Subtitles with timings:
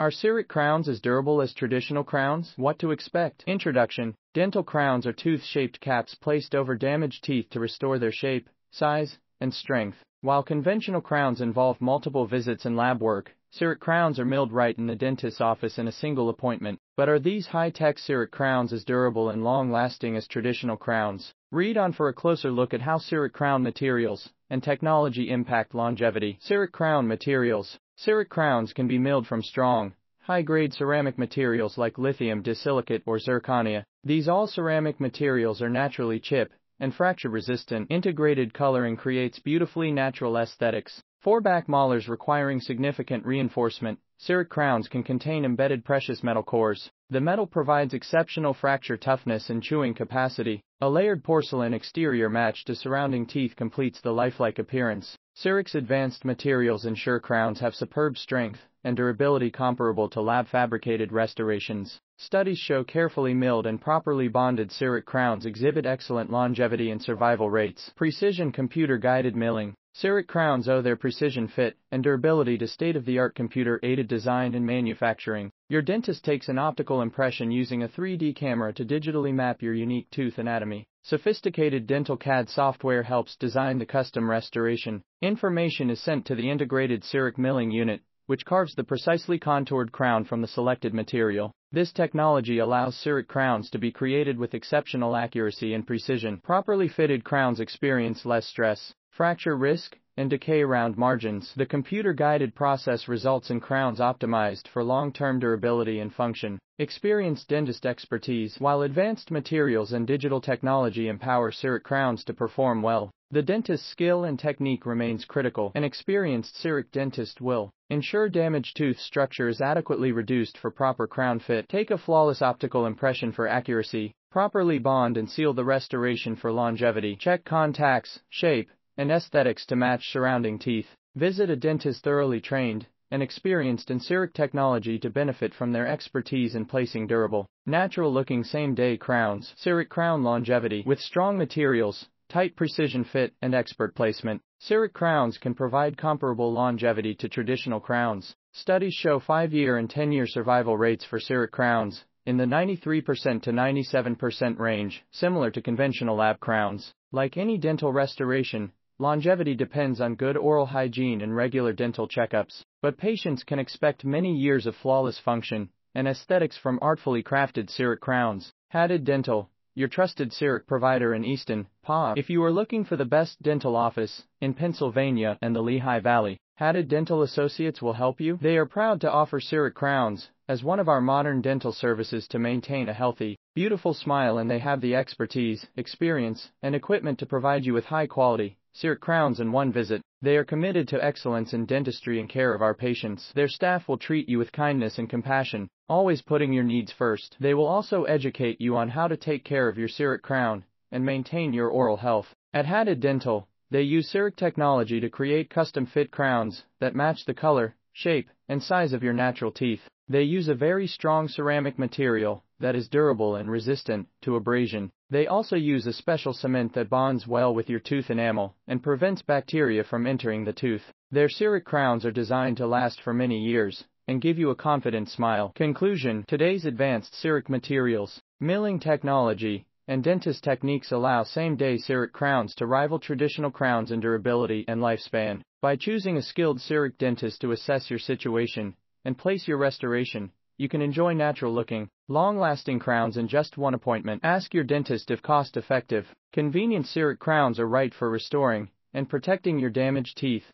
[0.00, 2.54] Are CEREC crowns as durable as traditional crowns?
[2.56, 3.44] What to expect?
[3.46, 8.48] Introduction Dental crowns are tooth shaped caps placed over damaged teeth to restore their shape,
[8.70, 9.98] size, and strength.
[10.22, 14.86] While conventional crowns involve multiple visits and lab work, CEREC crowns are milled right in
[14.86, 16.78] the dentist's office in a single appointment.
[16.96, 21.34] But are these high-tech CEREC crowns as durable and long-lasting as traditional crowns?
[21.52, 26.38] Read on for a closer look at how CEREC crown materials and technology impact longevity.
[26.40, 27.78] CEREC crown materials.
[28.02, 33.84] CEREC crowns can be milled from strong, high-grade ceramic materials like lithium disilicate or zirconia.
[34.04, 37.90] These all ceramic materials are naturally chip and fracture resistant.
[37.90, 41.02] Integrated coloring creates beautifully natural aesthetics.
[41.20, 46.90] For back molars requiring significant reinforcement, CEREC crowns can contain embedded precious metal cores.
[47.10, 50.62] The metal provides exceptional fracture toughness and chewing capacity.
[50.80, 55.18] A layered porcelain exterior matched to surrounding teeth completes the lifelike appearance.
[55.42, 61.98] CEREC's advanced materials ensure crowns have superb strength and durability comparable to lab-fabricated restorations.
[62.18, 67.90] Studies show carefully milled and properly bonded CEREC crowns exhibit excellent longevity and survival rates.
[67.96, 74.54] Precision computer-guided milling CEREC crowns owe their precision fit and durability to state-of-the-art computer-aided design
[74.54, 75.50] and manufacturing.
[75.70, 80.10] Your dentist takes an optical impression using a 3D camera to digitally map your unique
[80.10, 80.88] tooth anatomy.
[81.04, 85.04] Sophisticated dental CAD software helps design the custom restoration.
[85.22, 90.24] Information is sent to the integrated CEREC milling unit, which carves the precisely contoured crown
[90.24, 91.52] from the selected material.
[91.70, 96.40] This technology allows CEREC crowns to be created with exceptional accuracy and precision.
[96.42, 101.52] Properly fitted crowns experience less stress, fracture risk, and decay around margins.
[101.56, 106.58] The computer-guided process results in crowns optimized for long-term durability and function.
[106.78, 113.10] Experienced dentist expertise While advanced materials and digital technology empower CEREC crowns to perform well,
[113.30, 115.72] the dentist's skill and technique remains critical.
[115.74, 121.38] An experienced CEREC dentist will ensure damaged tooth structure is adequately reduced for proper crown
[121.38, 121.68] fit.
[121.68, 124.12] Take a flawless optical impression for accuracy.
[124.30, 127.16] Properly bond and seal the restoration for longevity.
[127.16, 130.86] Check contacts, shape, and aesthetics to match surrounding teeth.
[131.16, 136.54] Visit a dentist thoroughly trained and experienced in CEREC technology to benefit from their expertise
[136.54, 139.54] in placing durable, natural-looking same-day crowns.
[139.56, 144.42] CEREC crown longevity with strong materials, tight precision fit, and expert placement.
[144.60, 148.34] CEREC crowns can provide comparable longevity to traditional crowns.
[148.52, 154.58] Studies show 5-year and 10-year survival rates for CEREC crowns in the 93% to 97%
[154.58, 156.92] range, similar to conventional lab crowns.
[157.12, 162.98] Like any dental restoration, Longevity depends on good oral hygiene and regular dental checkups, but
[162.98, 168.52] patients can expect many years of flawless function and aesthetics from artfully crafted CEREC crowns.
[168.68, 172.12] Haddad Dental, your trusted CEREC provider in Easton, PA.
[172.14, 176.36] If you are looking for the best dental office in Pennsylvania and the Lehigh Valley,
[176.56, 178.36] Haddad Dental Associates will help you.
[178.42, 182.38] They are proud to offer CEREC crowns as one of our modern dental services to
[182.38, 187.64] maintain a healthy, beautiful smile and they have the expertise, experience, and equipment to provide
[187.64, 190.00] you with high quality, CEREC crowns in one visit.
[190.22, 193.32] They are committed to excellence in dentistry and care of our patients.
[193.34, 197.36] Their staff will treat you with kindness and compassion, always putting your needs first.
[197.40, 201.04] They will also educate you on how to take care of your CEREC crown and
[201.04, 202.32] maintain your oral health.
[202.52, 207.34] At Haddad Dental, they use CEREC technology to create custom fit crowns that match the
[207.34, 209.88] color, shape, and size of your natural teeth.
[210.10, 214.90] They use a very strong ceramic material that is durable and resistant to abrasion.
[215.08, 219.22] They also use a special cement that bonds well with your tooth enamel and prevents
[219.22, 220.82] bacteria from entering the tooth.
[221.12, 225.08] Their CEREC crowns are designed to last for many years and give you a confident
[225.10, 225.52] smile.
[225.54, 232.66] Conclusion Today's advanced CEREC materials, milling technology, and dentist techniques allow same-day CEREC crowns to
[232.66, 235.42] rival traditional crowns in durability and lifespan.
[235.62, 238.74] By choosing a skilled CEREC dentist to assess your situation
[239.04, 243.72] and place your restoration, you can enjoy natural looking, long lasting crowns in just one
[243.72, 244.20] appointment.
[244.22, 246.06] Ask your dentist if cost effective.
[246.32, 250.52] Convenient CEREC crowns are right for restoring and protecting your damaged teeth.